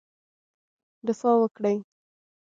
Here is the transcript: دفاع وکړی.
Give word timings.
دفاع 1.07 1.35
وکړی. 1.41 1.75